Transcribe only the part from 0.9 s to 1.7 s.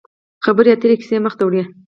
کیسه مخ ته وړي.